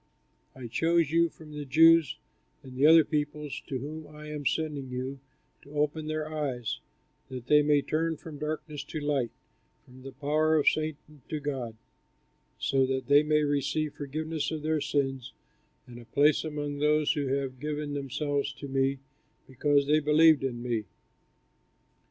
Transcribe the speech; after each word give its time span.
I 0.55 0.65
chose 0.65 1.11
you 1.11 1.29
from 1.29 1.51
the 1.53 1.63
Jews 1.63 2.17
and 2.63 2.75
the 2.75 2.87
other 2.87 3.05
peoples 3.05 3.61
to 3.67 3.77
whom 3.77 4.07
I 4.07 4.29
am 4.29 4.47
sending 4.47 4.89
you 4.89 5.19
to 5.61 5.75
open 5.77 6.07
their 6.07 6.27
eyes, 6.27 6.79
that 7.29 7.45
they 7.45 7.61
may 7.61 7.83
turn 7.83 8.17
from 8.17 8.39
darkness 8.39 8.83
to 8.85 8.99
light, 8.99 9.29
from 9.85 10.01
the 10.01 10.11
power 10.13 10.55
of 10.57 10.67
Satan 10.67 11.21
to 11.29 11.39
God, 11.39 11.75
so 12.57 12.87
that 12.87 13.09
they 13.09 13.21
may 13.21 13.43
receive 13.43 13.93
forgiveness 13.93 14.49
of 14.49 14.63
their 14.63 14.81
sins 14.81 15.33
and 15.85 15.99
a 15.99 16.05
place 16.05 16.43
among 16.43 16.79
those 16.79 17.13
who 17.13 17.27
have 17.35 17.59
given 17.59 17.93
themselves 17.93 18.51
to 18.53 18.67
me 18.67 18.97
because 19.45 19.85
they 19.85 19.99
believe 19.99 20.41
in 20.41 20.63
me." 20.63 20.85